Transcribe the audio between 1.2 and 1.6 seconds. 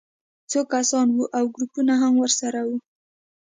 او